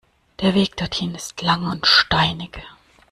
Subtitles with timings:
[0.39, 2.63] Der Weg dorthin ist lang und steinig.